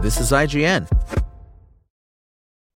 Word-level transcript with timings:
This 0.00 0.20
is 0.20 0.30
IGN. 0.30 0.88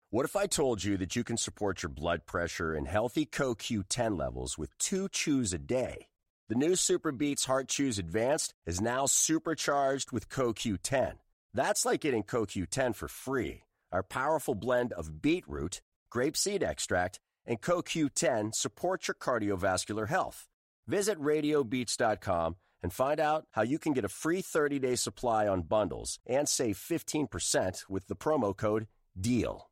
What 0.08 0.24
if 0.24 0.36
I 0.36 0.46
told 0.46 0.82
you 0.82 0.96
that 0.96 1.14
you 1.14 1.22
can 1.22 1.36
support 1.36 1.82
your 1.82 1.90
blood 1.90 2.24
pressure 2.24 2.72
and 2.72 2.88
healthy 2.88 3.26
CoQ10 3.26 4.18
levels 4.18 4.56
with 4.56 4.76
two 4.78 5.06
chews 5.10 5.52
a 5.52 5.58
day? 5.58 6.08
The 6.48 6.54
new 6.54 6.72
SuperBeets 6.72 7.44
Heart 7.44 7.68
Chews 7.68 7.98
Advanced 7.98 8.54
is 8.64 8.80
now 8.80 9.04
supercharged 9.04 10.12
with 10.12 10.30
CoQ10. 10.30 11.16
That's 11.52 11.84
like 11.84 12.00
getting 12.00 12.22
CoQ10 12.22 12.94
for 12.94 13.06
free. 13.06 13.64
Our 13.92 14.02
powerful 14.02 14.54
blend 14.54 14.94
of 14.94 15.20
beetroot, 15.20 15.82
grapeseed 16.10 16.62
extract, 16.62 17.20
and 17.44 17.60
CoQ10 17.60 18.54
supports 18.54 19.08
your 19.08 19.14
cardiovascular 19.14 20.08
health. 20.08 20.48
Visit 20.86 21.20
radiobeats.com 21.20 22.56
and 22.82 22.92
find 22.92 23.20
out 23.20 23.46
how 23.52 23.62
you 23.62 23.78
can 23.78 23.92
get 23.92 24.04
a 24.04 24.08
free 24.08 24.42
30-day 24.42 24.96
supply 24.96 25.46
on 25.46 25.62
bundles 25.62 26.18
and 26.26 26.48
save 26.48 26.76
15% 26.76 27.88
with 27.88 28.06
the 28.08 28.16
promo 28.16 28.56
code 28.56 28.86
DEAL. 29.20 29.68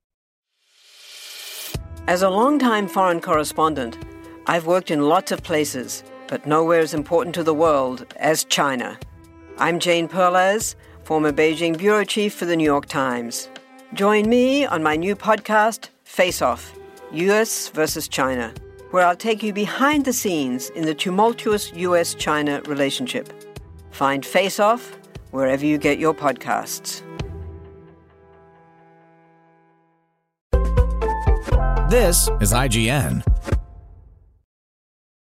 As 2.06 2.22
a 2.22 2.30
longtime 2.30 2.88
foreign 2.88 3.20
correspondent, 3.20 3.98
I've 4.46 4.66
worked 4.66 4.90
in 4.90 5.08
lots 5.08 5.30
of 5.30 5.42
places, 5.42 6.02
but 6.26 6.46
nowhere 6.46 6.80
as 6.80 6.94
important 6.94 7.34
to 7.34 7.42
the 7.42 7.54
world 7.54 8.06
as 8.16 8.44
China. 8.44 8.98
I'm 9.58 9.78
Jane 9.78 10.08
Perlez, 10.08 10.74
former 11.04 11.32
Beijing 11.32 11.76
bureau 11.76 12.04
chief 12.04 12.34
for 12.34 12.46
the 12.46 12.56
New 12.56 12.64
York 12.64 12.86
Times. 12.86 13.48
Join 13.94 14.28
me 14.28 14.64
on 14.64 14.82
my 14.82 14.96
new 14.96 15.16
podcast, 15.16 15.88
Face 16.04 16.40
Off 16.40 16.74
US 17.12 17.68
versus 17.68 18.06
China, 18.06 18.52
where 18.90 19.04
I'll 19.04 19.16
take 19.16 19.42
you 19.42 19.52
behind 19.52 20.04
the 20.04 20.12
scenes 20.12 20.70
in 20.70 20.84
the 20.84 20.94
tumultuous 20.94 21.72
US 21.74 22.14
China 22.14 22.62
relationship. 22.66 23.32
Find 23.90 24.24
Face 24.24 24.60
Off 24.60 24.96
wherever 25.30 25.64
you 25.64 25.78
get 25.78 25.98
your 25.98 26.14
podcasts. 26.14 27.02
This 31.90 32.28
is 32.40 32.52
IGN. 32.52 33.22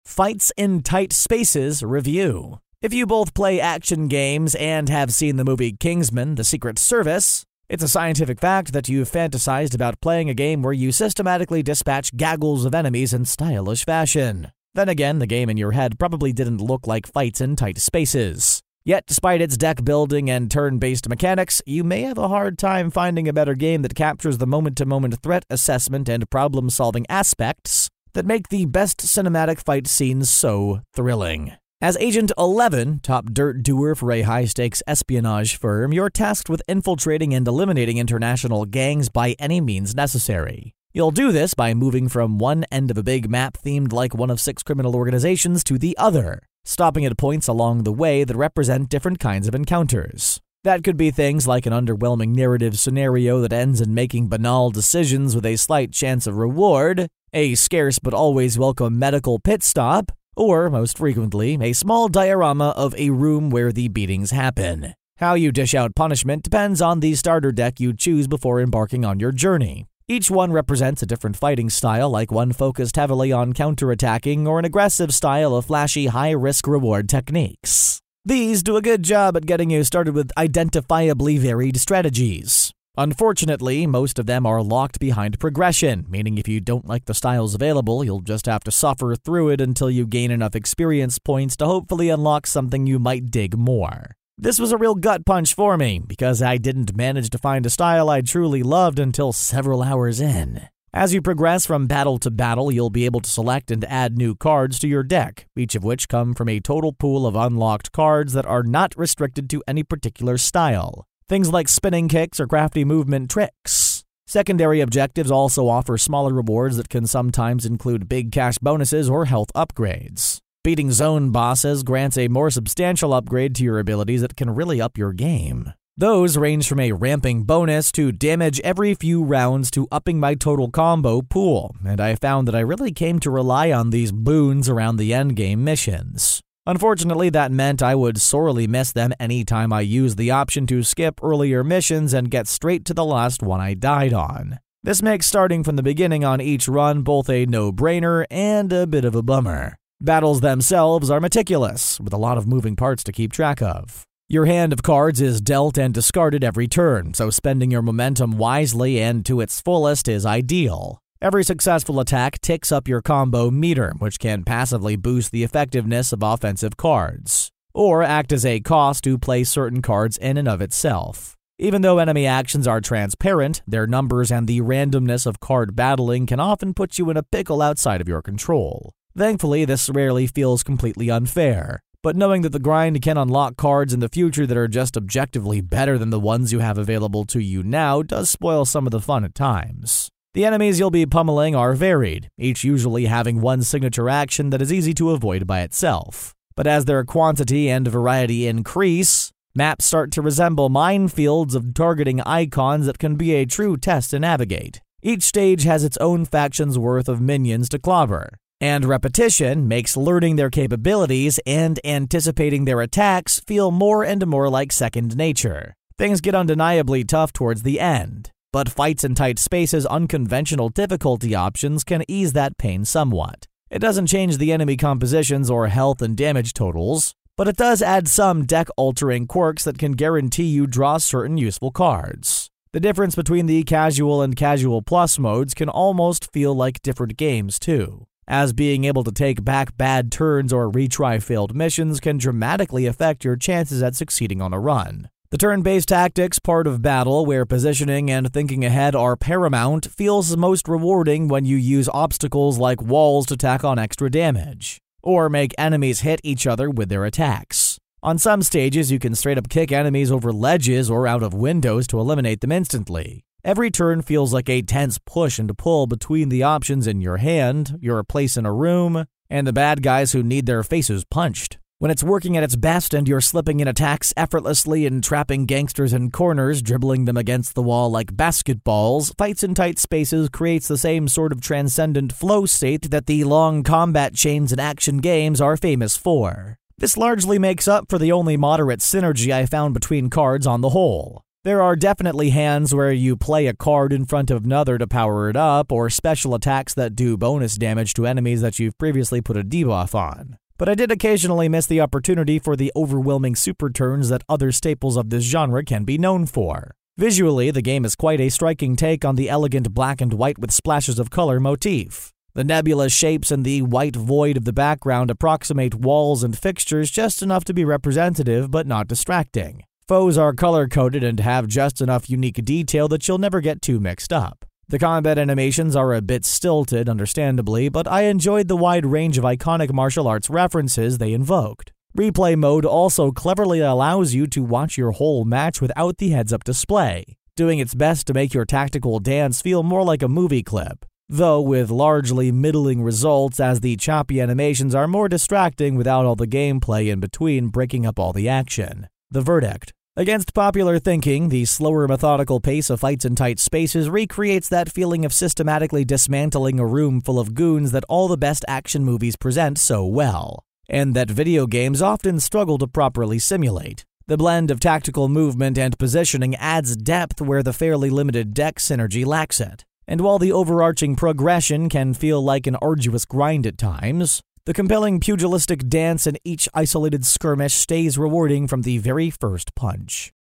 Fights 0.04 0.52
in 0.58 0.82
Tight 0.82 1.14
Spaces 1.14 1.84
Review. 1.84 2.60
If 2.82 2.94
you 2.94 3.06
both 3.06 3.34
play 3.34 3.62
action 3.62 4.08
games 4.08 4.56
and 4.56 4.90
have 4.90 5.14
seen 5.14 5.36
the 5.36 5.46
movie 5.46 5.74
Kingsman 5.74 6.36
The 6.36 6.44
Secret 6.44 6.80
Service, 6.80 7.46
it's 7.70 7.84
a 7.84 7.88
scientific 7.88 8.40
fact 8.40 8.74
that 8.74 8.90
you've 8.90 9.12
fantasized 9.12 9.76
about 9.76 10.02
playing 10.02 10.30
a 10.30 10.34
game 10.34 10.64
where 10.64 10.74
you 10.74 10.92
systematically 10.92 11.62
dispatch 11.62 12.18
gaggles 12.18 12.66
of 12.66 12.74
enemies 12.74 13.14
in 13.14 13.26
stylish 13.26 13.86
fashion. 13.86 14.52
Then 14.74 14.90
again, 14.90 15.20
the 15.20 15.28
game 15.28 15.50
in 15.50 15.58
your 15.58 15.74
head 15.74 16.00
probably 16.00 16.34
didn't 16.34 16.62
look 16.62 16.88
like 16.88 17.06
fights 17.06 17.42
in 17.42 17.56
tight 17.56 17.78
spaces. 17.78 18.62
Yet, 18.86 19.06
despite 19.06 19.42
its 19.42 19.56
deck 19.56 19.84
building 19.84 20.32
and 20.32 20.50
turn 20.50 20.80
based 20.80 21.08
mechanics, 21.08 21.62
you 21.68 21.84
may 21.84 22.02
have 22.02 22.18
a 22.18 22.28
hard 22.28 22.58
time 22.58 22.90
finding 22.90 23.28
a 23.28 23.34
better 23.34 23.54
game 23.54 23.84
that 23.84 23.94
captures 23.94 24.40
the 24.40 24.48
moment 24.48 24.78
to 24.78 24.86
moment 24.88 25.22
threat 25.22 25.46
assessment 25.50 26.10
and 26.10 26.30
problem 26.32 26.72
solving 26.72 27.06
aspects 27.08 27.90
that 28.14 28.26
make 28.26 28.50
the 28.50 28.66
best 28.66 29.00
cinematic 29.00 29.64
fight 29.64 29.86
scenes 29.86 30.30
so 30.30 30.82
thrilling. 30.96 31.54
As 31.82 31.96
Agent 32.02 32.34
11, 32.38 33.00
top 33.04 33.28
dirt 33.28 33.64
doer 33.64 33.96
for 33.96 34.12
a 34.12 34.24
high 34.24 34.44
stakes 34.44 34.84
espionage 34.86 35.56
firm, 35.56 35.94
you're 35.94 36.10
tasked 36.10 36.50
with 36.50 36.62
infiltrating 36.68 37.34
and 37.34 37.48
eliminating 37.48 37.98
international 37.98 38.66
gangs 38.66 39.08
by 39.08 39.34
any 39.40 39.62
means 39.62 39.96
necessary. 39.96 40.76
You'll 40.92 41.12
do 41.12 41.32
this 41.32 41.54
by 41.54 41.74
moving 41.74 42.10
from 42.10 42.38
one 42.38 42.66
end 42.70 42.92
of 42.92 42.98
a 42.98 43.04
big 43.04 43.30
map 43.30 43.58
themed 43.66 43.94
like 43.94 44.14
one 44.14 44.30
of 44.30 44.42
six 44.42 44.62
criminal 44.62 44.94
organizations 44.94 45.64
to 45.64 45.78
the 45.78 45.98
other, 45.98 46.42
stopping 46.66 47.06
at 47.06 47.18
points 47.18 47.48
along 47.48 47.84
the 47.84 47.94
way 47.94 48.26
that 48.26 48.36
represent 48.36 48.90
different 48.90 49.22
kinds 49.22 49.48
of 49.48 49.56
encounters. 49.56 50.42
That 50.66 50.84
could 50.84 50.98
be 50.98 51.12
things 51.12 51.48
like 51.48 51.66
an 51.66 51.72
underwhelming 51.72 52.36
narrative 52.36 52.78
scenario 52.78 53.40
that 53.40 53.54
ends 53.54 53.80
in 53.80 53.94
making 53.94 54.28
banal 54.28 54.70
decisions 54.70 55.34
with 55.34 55.46
a 55.46 55.56
slight 55.56 55.94
chance 55.94 56.28
of 56.28 56.36
reward, 56.36 57.08
a 57.34 57.56
scarce 57.56 58.00
but 58.00 58.14
always 58.14 58.60
welcome 58.60 59.00
medical 59.00 59.40
pit 59.40 59.64
stop, 59.64 60.12
or, 60.40 60.70
most 60.70 60.98
frequently, 60.98 61.58
a 61.62 61.74
small 61.74 62.08
diorama 62.08 62.70
of 62.70 62.96
a 62.96 63.10
room 63.10 63.50
where 63.50 63.72
the 63.72 63.90
beatings 63.90 64.32
happen. 64.32 64.96
How 65.18 65.34
you 65.34 65.52
dish 65.52 65.76
out 65.76 65.96
punishment 65.96 66.44
depends 66.44 66.82
on 66.82 67.02
the 67.02 67.14
starter 67.16 67.52
deck 67.52 67.80
you 67.80 67.94
choose 67.94 68.28
before 68.28 68.62
embarking 68.62 69.04
on 69.04 69.20
your 69.20 69.34
journey. 69.34 69.86
Each 70.08 70.32
one 70.32 70.54
represents 70.54 71.04
a 71.04 71.06
different 71.06 71.36
fighting 71.36 71.70
style, 71.70 72.10
like 72.10 72.32
one 72.32 72.54
focused 72.54 72.96
heavily 72.96 73.32
on 73.32 73.54
counterattacking 73.54 74.48
or 74.48 74.58
an 74.58 74.66
aggressive 74.66 75.14
style 75.14 75.54
of 75.54 75.66
flashy 75.66 76.08
high 76.08 76.32
risk 76.32 76.66
reward 76.68 77.10
techniques. 77.10 78.00
These 78.26 78.64
do 78.64 78.78
a 78.78 78.82
good 78.82 79.04
job 79.04 79.36
at 79.38 79.46
getting 79.46 79.70
you 79.70 79.84
started 79.84 80.16
with 80.16 80.32
identifiably 80.38 81.38
varied 81.38 81.78
strategies. 81.78 82.72
Unfortunately, 83.00 83.88
most 83.88 84.20
of 84.20 84.26
them 84.26 84.46
are 84.46 84.62
locked 84.62 85.00
behind 85.00 85.40
progression, 85.40 86.06
meaning 86.10 86.38
if 86.38 86.50
you 86.50 86.60
don't 86.60 86.86
like 86.86 87.06
the 87.06 87.14
styles 87.14 87.56
available, 87.56 88.04
you'll 88.04 88.20
just 88.20 88.46
have 88.46 88.62
to 88.66 88.72
suffer 88.72 89.16
through 89.16 89.48
it 89.48 89.62
until 89.62 89.90
you 89.90 90.06
gain 90.06 90.32
enough 90.32 90.54
experience 90.54 91.18
points 91.18 91.56
to 91.56 91.66
hopefully 91.66 92.10
unlock 92.10 92.46
something 92.46 92.86
you 92.86 93.00
might 93.00 93.32
dig 93.32 93.58
more. 93.58 94.18
This 94.38 94.60
was 94.60 94.74
a 94.74 94.78
real 94.78 94.96
gut 94.96 95.26
punch 95.26 95.54
for 95.54 95.78
me, 95.78 96.02
because 96.06 96.42
I 96.42 96.58
didn't 96.58 96.94
manage 96.94 97.30
to 97.30 97.38
find 97.38 97.66
a 97.66 97.70
style 97.70 98.10
I 98.10 98.20
truly 98.20 98.64
loved 98.64 99.00
until 99.00 99.32
several 99.32 99.82
hours 99.82 100.20
in. 100.20 100.68
As 100.94 101.14
you 101.14 101.22
progress 101.22 101.66
from 101.66 101.88
battle 101.88 102.18
to 102.20 102.30
battle, 102.30 102.70
you'll 102.70 102.90
be 102.90 103.06
able 103.06 103.22
to 103.22 103.30
select 103.30 103.72
and 103.72 103.86
add 103.86 104.18
new 104.18 104.36
cards 104.36 104.78
to 104.80 104.90
your 104.90 105.04
deck, 105.04 105.48
each 105.56 105.74
of 105.74 105.86
which 105.86 106.10
come 106.10 106.34
from 106.34 106.50
a 106.50 106.60
total 106.60 106.92
pool 106.92 107.26
of 107.26 107.38
unlocked 107.38 107.94
cards 107.94 108.34
that 108.34 108.46
are 108.46 108.64
not 108.64 108.94
restricted 108.98 109.50
to 109.52 109.64
any 109.70 109.84
particular 109.84 110.38
style. 110.38 111.06
Things 111.30 111.52
like 111.52 111.70
spinning 111.70 112.08
kicks 112.08 112.40
or 112.40 112.48
crafty 112.48 112.84
movement 112.84 113.30
tricks. 113.30 114.04
Secondary 114.26 114.82
objectives 114.82 115.30
also 115.30 115.68
offer 115.68 115.96
smaller 115.96 116.34
rewards 116.34 116.78
that 116.78 116.90
can 116.90 117.06
sometimes 117.06 117.68
include 117.68 118.10
big 118.10 118.32
cash 118.32 118.58
bonuses 118.58 119.08
or 119.08 119.26
health 119.26 119.52
upgrades. 119.56 120.40
Beating 120.64 120.92
zone 120.92 121.30
bosses 121.30 121.84
grants 121.84 122.18
a 122.18 122.30
more 122.30 122.50
substantial 122.50 123.14
upgrade 123.14 123.54
to 123.56 123.64
your 123.64 123.78
abilities 123.78 124.22
that 124.22 124.36
can 124.36 124.56
really 124.56 124.82
up 124.82 124.98
your 124.98 125.14
game. 125.14 125.72
Those 125.96 126.36
range 126.36 126.68
from 126.68 126.80
a 126.80 126.94
ramping 126.94 127.44
bonus 127.44 127.92
to 127.92 128.12
damage 128.12 128.60
every 128.62 128.96
few 128.96 129.24
rounds 129.24 129.70
to 129.72 129.88
upping 129.92 130.20
my 130.20 130.34
total 130.34 130.72
combo 130.72 131.22
pool, 131.22 131.76
and 131.86 132.02
I 132.02 132.16
found 132.16 132.48
that 132.48 132.56
I 132.56 132.62
really 132.62 132.92
came 132.92 133.20
to 133.20 133.30
rely 133.30 133.72
on 133.72 133.92
these 133.92 134.12
boons 134.12 134.68
around 134.68 134.96
the 134.96 135.12
endgame 135.12 135.60
missions. 135.60 136.42
Unfortunately, 136.70 137.32
that 137.32 137.52
meant 137.52 137.82
I 137.82 137.96
would 137.96 138.22
sorely 138.22 138.68
miss 138.68 138.92
them 138.92 139.12
anytime 139.20 139.74
I 139.74 139.82
used 139.82 140.20
the 140.20 140.30
option 140.30 140.68
to 140.68 140.84
skip 140.84 141.20
earlier 141.24 141.64
missions 141.64 142.14
and 142.14 142.30
get 142.30 142.48
straight 142.48 142.86
to 142.86 142.94
the 142.94 143.04
last 143.04 143.42
one 143.42 143.60
I 143.60 143.74
died 143.74 144.14
on. 144.14 144.60
This 144.84 145.02
makes 145.02 145.26
starting 145.26 145.64
from 145.64 145.78
the 145.78 145.82
beginning 145.82 146.24
on 146.24 146.40
each 146.40 146.68
run 146.68 147.02
both 147.02 147.28
a 147.28 147.48
no 147.48 147.72
brainer 147.72 148.24
and 148.30 148.72
a 148.72 148.86
bit 148.86 149.04
of 149.04 149.16
a 149.16 149.24
bummer. 149.24 149.78
Battles 150.00 150.42
themselves 150.42 151.10
are 151.10 151.20
meticulous, 151.20 152.00
with 152.00 152.14
a 152.14 152.18
lot 152.18 152.38
of 152.38 152.46
moving 152.46 152.76
parts 152.76 153.04
to 153.06 153.12
keep 153.12 153.34
track 153.34 153.64
of. 153.64 154.04
Your 154.28 154.46
hand 154.46 154.72
of 154.72 154.84
cards 154.84 155.22
is 155.22 155.42
dealt 155.42 155.76
and 155.76 155.92
discarded 155.92 156.44
every 156.44 156.68
turn, 156.68 157.16
so 157.16 157.32
spending 157.32 157.72
your 157.72 157.82
momentum 157.82 158.38
wisely 158.38 159.02
and 159.02 159.26
to 159.26 159.42
its 159.42 159.60
fullest 159.60 160.08
is 160.08 160.24
ideal. 160.24 161.02
Every 161.22 161.44
successful 161.44 162.00
attack 162.00 162.40
ticks 162.40 162.72
up 162.72 162.88
your 162.88 163.02
combo 163.02 163.52
meter, 163.52 163.92
which 164.00 164.20
can 164.20 164.46
passively 164.46 164.96
boost 164.96 165.34
the 165.34 165.44
effectiveness 165.44 166.14
of 166.14 166.24
offensive 166.24 166.78
cards, 166.78 167.52
or 167.74 168.02
act 168.04 168.32
as 168.32 168.46
a 168.46 168.62
cost 168.62 169.04
to 169.04 169.18
play 169.18 169.44
certain 169.44 169.82
cards 169.82 170.18
in 170.18 170.38
and 170.38 170.48
of 170.48 170.62
itself. 170.62 171.36
Even 171.58 171.82
though 171.82 172.00
enemy 172.00 172.26
actions 172.26 172.68
are 172.68 172.80
transparent, 172.80 173.62
their 173.68 173.86
numbers 173.86 174.32
and 174.32 174.48
the 174.48 174.62
randomness 174.62 175.26
of 175.26 175.42
card 175.42 175.76
battling 175.76 176.26
can 176.26 176.40
often 176.40 176.74
put 176.74 176.98
you 176.98 177.10
in 177.10 177.18
a 177.18 177.24
pickle 177.24 177.62
outside 177.62 178.00
of 178.00 178.08
your 178.08 178.22
control. 178.22 178.94
Thankfully, 179.14 179.66
this 179.66 179.90
rarely 179.90 180.26
feels 180.26 180.64
completely 180.64 181.12
unfair, 181.12 181.82
but 182.02 182.16
knowing 182.16 182.44
that 182.44 182.54
the 182.54 182.60
grind 182.60 183.02
can 183.02 183.18
unlock 183.18 183.58
cards 183.58 183.94
in 183.94 184.00
the 184.00 184.08
future 184.08 184.48
that 184.48 184.56
are 184.56 184.70
just 184.70 184.96
objectively 184.96 185.60
better 185.60 185.98
than 185.98 186.12
the 186.12 186.20
ones 186.20 186.54
you 186.54 186.60
have 186.60 186.78
available 186.78 187.26
to 187.26 187.42
you 187.42 187.62
now 187.62 188.02
does 188.02 188.30
spoil 188.30 188.64
some 188.64 188.88
of 188.88 188.92
the 188.92 189.02
fun 189.02 189.26
at 189.26 189.36
times. 189.36 190.10
The 190.40 190.46
enemies 190.46 190.80
you'll 190.80 190.90
be 190.90 191.06
pummeling 191.06 191.54
are 191.54 191.74
varied, 191.74 192.30
each 192.38 192.64
usually 192.64 193.08
having 193.08 193.42
one 193.42 193.62
signature 193.62 194.08
action 194.08 194.52
that 194.52 194.62
is 194.62 194.72
easy 194.72 194.94
to 194.94 195.10
avoid 195.10 195.46
by 195.46 195.60
itself. 195.64 196.34
But 196.56 196.66
as 196.66 196.86
their 196.86 197.04
quantity 197.04 197.68
and 197.68 197.86
variety 197.86 198.48
increase, 198.48 199.34
maps 199.54 199.84
start 199.84 200.14
to 200.14 200.22
resemble 200.22 200.70
minefields 200.70 201.56
of 201.56 201.74
targeting 201.74 202.22
icons 202.22 202.86
that 202.86 203.00
can 203.00 203.16
be 203.16 203.34
a 203.34 203.46
true 203.46 203.76
test 203.76 204.12
to 204.12 204.20
navigate. 204.20 204.80
Each 205.02 205.24
stage 205.24 205.64
has 205.64 205.84
its 205.84 205.98
own 205.98 206.24
faction's 206.24 206.80
worth 206.80 207.10
of 207.10 207.20
minions 207.20 207.68
to 207.68 207.78
clobber, 207.78 208.30
and 208.62 208.86
repetition 208.86 209.68
makes 209.68 209.98
learning 209.98 210.38
their 210.38 210.50
capabilities 210.50 211.42
and 211.46 211.82
anticipating 211.84 212.64
their 212.64 212.80
attacks 212.80 213.42
feel 213.42 213.72
more 213.72 214.06
and 214.06 214.26
more 214.26 214.50
like 214.50 214.72
second 214.72 215.18
nature. 215.18 215.74
Things 215.98 216.22
get 216.22 216.34
undeniably 216.34 217.04
tough 217.04 217.34
towards 217.34 217.64
the 217.64 217.82
end, 217.82 218.32
but 218.52 218.70
fights 218.70 219.04
in 219.04 219.16
tight 219.16 219.40
spaces, 219.40 219.86
unconventional 219.86 220.70
difficulty 220.70 221.36
options 221.36 221.84
can 221.84 222.04
ease 222.08 222.34
that 222.34 222.58
pain 222.58 222.86
somewhat. 222.86 223.48
It 223.70 223.80
doesn't 223.80 224.08
change 224.08 224.38
the 224.38 224.52
enemy 224.52 224.78
compositions 224.78 225.50
or 225.50 225.68
health 225.68 226.02
and 226.02 226.18
damage 226.18 226.54
totals, 226.54 227.14
but 227.38 227.48
it 227.48 227.56
does 227.56 227.82
add 227.82 228.08
some 228.08 228.46
deck 228.46 228.68
altering 228.76 229.28
quirks 229.28 229.64
that 229.64 229.78
can 229.78 229.94
guarantee 229.94 230.46
you 230.46 230.68
draw 230.68 230.98
certain 230.98 231.38
useful 231.38 231.72
cards. 231.72 232.50
The 232.74 232.80
difference 232.80 233.16
between 233.16 233.46
the 233.46 233.64
casual 233.64 234.22
and 234.22 234.36
casual 234.36 234.82
plus 234.82 235.18
modes 235.18 235.54
can 235.54 235.70
almost 235.70 236.32
feel 236.32 236.54
like 236.54 236.82
different 236.82 237.18
games, 237.18 237.58
too, 237.58 238.08
as 238.28 238.54
being 238.54 238.84
able 238.84 239.04
to 239.04 239.12
take 239.12 239.46
back 239.46 239.78
bad 239.78 240.12
turns 240.12 240.52
or 240.52 240.72
retry 240.72 241.22
failed 241.22 241.56
missions 241.56 242.00
can 242.00 242.18
dramatically 242.18 242.86
affect 242.86 243.24
your 243.24 243.36
chances 243.36 243.82
at 243.82 243.96
succeeding 243.96 244.42
on 244.42 244.54
a 244.54 244.60
run. 244.60 245.10
The 245.32 245.38
turn 245.38 245.62
based 245.62 245.90
tactics 245.90 246.40
part 246.40 246.66
of 246.66 246.82
battle, 246.82 247.24
where 247.24 247.46
positioning 247.46 248.10
and 248.10 248.34
thinking 248.34 248.66
ahead 248.66 248.96
are 248.96 249.16
paramount, 249.16 249.86
feels 249.86 250.36
most 250.36 250.68
rewarding 250.68 251.28
when 251.28 251.46
you 251.46 251.56
use 251.56 251.88
obstacles 251.94 252.58
like 252.58 252.82
walls 252.82 253.28
to 253.28 253.38
tack 253.38 253.64
on 253.64 253.78
extra 253.78 254.10
damage, 254.10 254.82
or 255.04 255.30
make 255.30 255.54
enemies 255.56 256.00
hit 256.00 256.20
each 256.24 256.48
other 256.48 256.68
with 256.72 256.90
their 256.90 257.06
attacks. 257.06 257.78
On 258.02 258.18
some 258.18 258.42
stages, 258.42 258.92
you 258.92 258.98
can 258.98 259.14
straight 259.14 259.38
up 259.38 259.50
kick 259.50 259.72
enemies 259.72 260.12
over 260.12 260.34
ledges 260.34 260.90
or 260.90 261.06
out 261.06 261.22
of 261.22 261.36
windows 261.36 261.86
to 261.88 262.00
eliminate 262.00 262.42
them 262.42 262.52
instantly. 262.52 263.24
Every 263.46 263.70
turn 263.70 264.02
feels 264.02 264.34
like 264.34 264.50
a 264.50 264.64
tense 264.64 264.98
push 264.98 265.38
and 265.38 265.56
pull 265.56 265.86
between 265.86 266.30
the 266.30 266.42
options 266.42 266.88
in 266.88 267.02
your 267.02 267.18
hand, 267.18 267.78
your 267.80 268.04
place 268.04 268.36
in 268.36 268.48
a 268.48 268.54
room, 268.54 269.06
and 269.30 269.46
the 269.46 269.54
bad 269.54 269.84
guys 269.84 270.14
who 270.14 270.24
need 270.24 270.48
their 270.48 270.64
faces 270.64 271.06
punched. 271.06 271.60
When 271.82 271.92
it's 271.92 272.04
working 272.04 272.36
at 272.36 272.44
its 272.44 272.58
best 272.58 272.94
and 272.94 273.08
you're 273.08 273.22
slipping 273.22 273.62
in 273.62 273.68
attacks 273.70 274.14
effortlessly 274.18 274.86
and 274.86 275.02
trapping 275.02 275.46
gangsters 275.46 275.94
in 275.94 276.12
corners, 276.12 276.62
dribbling 276.62 277.06
them 277.06 277.16
against 277.16 277.56
the 277.56 277.64
wall 277.64 277.90
like 277.90 278.18
basketballs, 278.18 279.18
fights 279.18 279.44
in 279.44 279.56
tight 279.56 279.80
spaces 279.80 280.28
creates 280.28 280.68
the 280.68 280.78
same 280.78 281.08
sort 281.08 281.32
of 281.32 281.40
transcendent 281.40 282.12
flow 282.12 282.46
state 282.46 282.92
that 282.92 283.06
the 283.06 283.24
long 283.24 283.64
combat 283.64 284.14
chains 284.14 284.52
in 284.52 284.60
action 284.60 284.98
games 284.98 285.40
are 285.40 285.56
famous 285.56 285.96
for. 285.96 286.58
This 286.78 286.98
largely 286.98 287.40
makes 287.40 287.66
up 287.66 287.86
for 287.88 287.98
the 287.98 288.12
only 288.12 288.36
moderate 288.36 288.82
synergy 288.82 289.32
I 289.32 289.46
found 289.46 289.74
between 289.74 290.10
cards 290.10 290.46
on 290.46 290.60
the 290.60 290.72
whole. 290.72 291.22
There 291.46 291.62
are 291.62 291.78
definitely 291.78 292.32
hands 292.32 292.76
where 292.76 292.92
you 292.92 293.16
play 293.16 293.48
a 293.48 293.56
card 293.56 293.94
in 293.94 294.04
front 294.04 294.32
of 294.32 294.44
another 294.44 294.78
to 294.78 294.86
power 294.86 295.30
it 295.30 295.38
up, 295.38 295.72
or 295.72 295.90
special 295.90 296.36
attacks 296.36 296.74
that 296.74 296.98
do 296.98 297.16
bonus 297.16 297.56
damage 297.56 297.94
to 297.94 298.06
enemies 298.06 298.42
that 298.42 298.60
you've 298.60 298.78
previously 298.78 299.22
put 299.22 299.38
a 299.38 299.46
debuff 299.46 299.96
on 299.96 300.38
but 300.60 300.68
I 300.68 300.76
did 300.76 300.92
occasionally 300.92 301.48
miss 301.48 301.66
the 301.66 301.80
opportunity 301.80 302.38
for 302.38 302.58
the 302.58 302.72
overwhelming 302.76 303.36
super 303.36 303.70
turns 303.70 304.10
that 304.10 304.26
other 304.28 304.52
staples 304.52 304.98
of 304.98 305.10
this 305.10 305.24
genre 305.24 305.64
can 305.64 305.86
be 305.86 305.98
known 305.98 306.26
for. 306.26 306.76
Visually, 306.98 307.50
the 307.50 307.62
game 307.62 307.86
is 307.86 307.96
quite 307.96 308.20
a 308.20 308.28
striking 308.28 308.76
take 308.76 309.06
on 309.06 309.16
the 309.16 309.30
elegant 309.30 309.74
black 309.74 310.02
and 310.02 310.14
white 310.14 310.38
with 310.38 310.52
splashes 310.52 311.00
of 311.00 311.10
color 311.10 311.40
motif. 311.40 312.12
The 312.34 312.44
nebulous 312.44 312.92
shapes 312.92 313.32
and 313.32 313.46
the 313.46 313.62
white 313.62 313.96
void 313.96 314.36
of 314.36 314.44
the 314.44 314.52
background 314.52 315.10
approximate 315.10 315.76
walls 315.76 316.24
and 316.26 316.38
fixtures 316.38 316.92
just 316.92 317.22
enough 317.22 317.46
to 317.46 317.54
be 317.54 317.64
representative 317.64 318.52
but 318.52 318.68
not 318.68 318.90
distracting. 318.90 319.64
Foes 319.88 320.18
are 320.18 320.34
color 320.34 320.68
coded 320.68 321.06
and 321.06 321.22
have 321.22 321.48
just 321.48 321.80
enough 321.80 322.10
unique 322.10 322.44
detail 322.44 322.90
that 322.90 323.08
you'll 323.08 323.18
never 323.18 323.40
get 323.40 323.62
too 323.62 323.80
mixed 323.80 324.12
up. 324.12 324.44
The 324.70 324.78
combat 324.78 325.18
animations 325.18 325.76
are 325.76 325.96
a 325.96 326.02
bit 326.02 326.24
stilted, 326.26 326.88
understandably, 326.88 327.70
but 327.70 327.88
I 327.88 328.04
enjoyed 328.04 328.48
the 328.48 328.56
wide 328.56 328.86
range 328.86 329.18
of 329.18 329.24
iconic 329.24 329.74
martial 329.74 330.08
arts 330.08 330.30
references 330.30 331.00
they 331.00 331.12
invoked. 331.12 331.72
Replay 331.98 332.38
mode 332.38 332.66
also 332.66 333.12
cleverly 333.12 333.62
allows 333.62 334.14
you 334.14 334.28
to 334.28 334.44
watch 334.44 334.78
your 334.78 334.92
whole 334.92 335.26
match 335.26 335.60
without 335.60 335.98
the 335.98 336.10
heads 336.10 336.32
up 336.32 336.44
display, 336.44 337.18
doing 337.36 337.58
its 337.58 337.74
best 337.74 338.06
to 338.06 338.14
make 338.14 338.32
your 338.36 338.46
tactical 338.46 339.00
dance 339.00 339.42
feel 339.42 339.64
more 339.64 339.84
like 339.84 340.04
a 340.04 340.08
movie 340.08 340.44
clip, 340.44 340.86
though 341.08 341.42
with 341.42 341.72
largely 341.72 342.32
middling 342.32 342.84
results 342.84 343.40
as 343.40 343.62
the 343.62 343.76
choppy 343.76 344.22
animations 344.22 344.76
are 344.76 344.88
more 344.88 345.10
distracting 345.10 345.78
without 345.78 346.06
all 346.06 346.16
the 346.16 346.28
gameplay 346.28 346.92
in 346.92 347.00
between 347.00 347.48
breaking 347.48 347.88
up 347.88 347.98
all 347.98 348.14
the 348.14 348.30
action. 348.30 348.88
The 349.10 349.22
verdict 349.22 349.74
Against 350.00 350.34
popular 350.34 350.80
thinking, 350.80 351.28
the 351.28 351.44
slower 351.44 351.86
methodical 351.86 352.40
pace 352.40 352.70
of 352.70 352.80
fights 352.80 353.04
in 353.04 353.16
tight 353.16 353.38
spaces 353.38 353.90
recreates 353.90 354.48
that 354.48 354.72
feeling 354.72 355.04
of 355.04 355.12
systematically 355.12 355.84
dismantling 355.84 356.58
a 356.58 356.66
room 356.66 357.02
full 357.02 357.20
of 357.20 357.34
goons 357.34 357.74
that 357.74 357.84
all 357.90 358.08
the 358.08 358.16
best 358.16 358.46
action 358.48 358.86
movies 358.86 359.18
present 359.18 359.58
so 359.58 359.86
well, 359.86 360.46
and 360.70 360.96
that 360.96 361.12
video 361.12 361.46
games 361.48 361.82
often 361.82 362.22
struggle 362.22 362.58
to 362.60 362.66
properly 362.66 363.20
simulate. 363.20 363.84
The 364.08 364.16
blend 364.16 364.52
of 364.52 364.62
tactical 364.62 365.10
movement 365.10 365.58
and 365.58 365.78
positioning 365.78 366.34
adds 366.38 366.78
depth 366.78 367.20
where 367.20 367.44
the 367.44 367.52
fairly 367.52 367.90
limited 367.90 368.34
deck 368.34 368.56
synergy 368.56 369.06
lacks 369.06 369.42
it. 369.42 369.66
And 369.86 370.00
while 370.00 370.18
the 370.18 370.32
overarching 370.32 370.96
progression 370.96 371.68
can 371.68 371.94
feel 371.94 372.24
like 372.24 372.48
an 372.48 372.56
arduous 372.62 373.04
grind 373.04 373.46
at 373.46 373.58
times, 373.58 374.22
the 374.46 374.54
compelling 374.54 375.00
pugilistic 375.00 375.68
dance 375.68 376.06
in 376.08 376.18
each 376.24 376.50
isolated 376.54 377.06
skirmish 377.06 377.54
stays 377.54 377.98
rewarding 377.98 378.48
from 378.48 378.64
the 378.64 378.78
very 378.78 379.10
first 379.10 379.56
punch. 379.56 380.12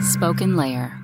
SpokenLayer. 0.00 1.03